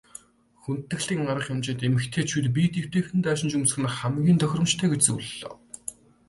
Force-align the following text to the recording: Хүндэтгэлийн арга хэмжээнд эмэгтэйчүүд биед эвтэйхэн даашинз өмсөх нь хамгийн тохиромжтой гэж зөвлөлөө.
Хүндэтгэлийн 0.63 1.21
арга 1.31 1.45
хэмжээнд 1.47 1.85
эмэгтэйчүүд 1.87 2.45
биед 2.55 2.73
эвтэйхэн 2.81 3.19
даашинз 3.21 3.53
өмсөх 3.57 3.79
нь 3.81 3.91
хамгийн 3.97 4.39
тохиромжтой 4.41 4.87
гэж 4.91 5.01
зөвлөлөө. 5.05 5.51